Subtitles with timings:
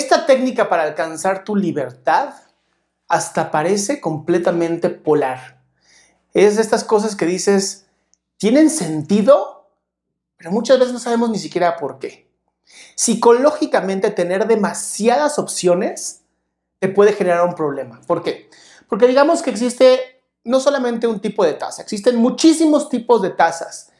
[0.00, 2.32] Esta técnica para alcanzar tu libertad
[3.06, 5.60] hasta parece completamente polar.
[6.32, 7.84] Es de estas cosas que dices,
[8.38, 9.68] ¿tienen sentido?
[10.38, 12.30] Pero muchas veces no sabemos ni siquiera por qué.
[12.94, 16.22] Psicológicamente tener demasiadas opciones
[16.78, 18.00] te puede generar un problema.
[18.06, 18.48] ¿Por qué?
[18.88, 20.00] Porque digamos que existe
[20.44, 23.92] no solamente un tipo de tasa, existen muchísimos tipos de tasas.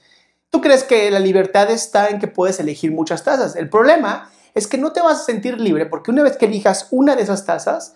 [0.49, 3.55] Tú crees que la libertad está en que puedes elegir muchas tasas.
[3.55, 6.89] El problema es que no te vas a sentir libre porque una vez que elijas
[6.91, 7.95] una de esas tasas,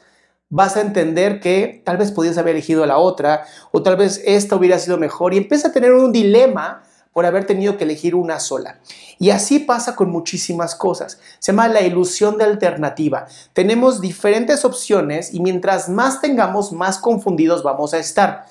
[0.51, 4.57] vas a entender que tal vez podías haber elegido la otra o tal vez esta
[4.57, 8.41] hubiera sido mejor y empieza a tener un dilema por haber tenido que elegir una
[8.41, 8.81] sola.
[9.19, 11.21] Y así pasa con muchísimas cosas.
[11.39, 13.27] Se llama la ilusión de alternativa.
[13.53, 18.47] Tenemos diferentes opciones y mientras más tengamos, más confundidos vamos a estar.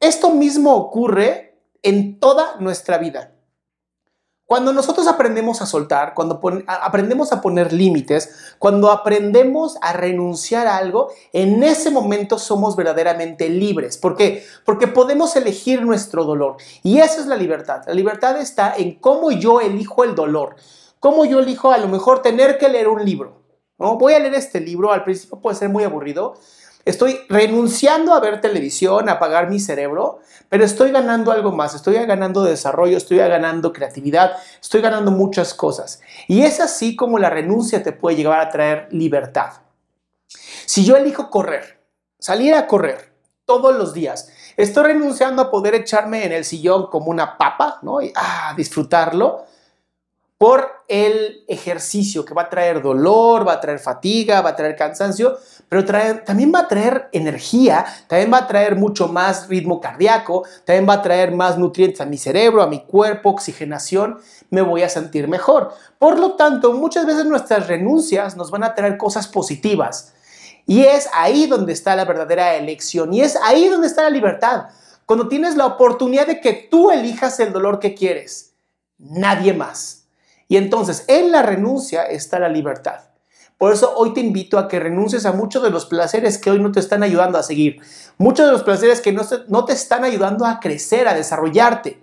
[0.00, 3.32] Esto mismo ocurre en toda nuestra vida.
[4.48, 10.78] Cuando nosotros aprendemos a soltar, cuando aprendemos a poner límites, cuando aprendemos a renunciar a
[10.78, 13.98] algo, en ese momento somos verdaderamente libres.
[13.98, 14.42] ¿Por qué?
[14.64, 16.56] Porque podemos elegir nuestro dolor.
[16.82, 17.82] Y esa es la libertad.
[17.86, 20.56] La libertad está en cómo yo elijo el dolor.
[20.98, 23.42] Cómo yo elijo a lo mejor tener que leer un libro.
[23.78, 23.98] ¿no?
[23.98, 26.36] Voy a leer este libro, al principio puede ser muy aburrido,
[26.88, 31.74] Estoy renunciando a ver televisión, a pagar mi cerebro, pero estoy ganando algo más.
[31.74, 36.00] Estoy ganando desarrollo, estoy ganando creatividad, estoy ganando muchas cosas.
[36.28, 39.52] Y es así como la renuncia te puede llevar a traer libertad.
[40.64, 41.78] Si yo elijo correr,
[42.18, 43.12] salir a correr
[43.44, 48.00] todos los días, estoy renunciando a poder echarme en el sillón como una papa, ¿no?
[48.00, 49.44] Y ah, disfrutarlo
[50.38, 54.76] por el ejercicio que va a traer dolor, va a traer fatiga, va a traer
[54.76, 55.36] cansancio,
[55.68, 60.88] pero también va a traer energía, también va a traer mucho más ritmo cardíaco, también
[60.88, 64.18] va a traer más nutrientes a mi cerebro, a mi cuerpo, oxigenación,
[64.50, 65.72] me voy a sentir mejor.
[65.98, 70.14] Por lo tanto, muchas veces nuestras renuncias nos van a traer cosas positivas.
[70.66, 74.68] Y es ahí donde está la verdadera elección y es ahí donde está la libertad.
[75.04, 78.52] Cuando tienes la oportunidad de que tú elijas el dolor que quieres,
[78.98, 80.07] nadie más.
[80.48, 83.02] Y entonces en la renuncia está la libertad.
[83.58, 86.60] Por eso hoy te invito a que renuncies a muchos de los placeres que hoy
[86.60, 87.80] no te están ayudando a seguir.
[88.16, 92.00] Muchos de los placeres que no, te están ayudando a crecer, a desarrollarte.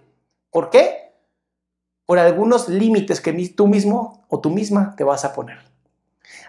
[0.51, 1.13] ¿Por qué?
[2.05, 5.59] Por algunos límites que tú mismo o tú misma te vas a poner.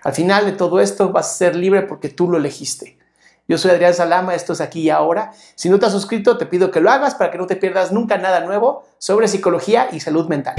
[0.03, 2.99] Al final de todo esto vas a ser libre porque tú lo elegiste.
[3.49, 5.33] Yo soy Adrián Salama, esto es aquí y ahora.
[5.55, 7.93] Si no te has suscrito, te pido que lo hagas para que no te pierdas
[7.93, 10.57] nunca nada nuevo sobre psicología y salud mental.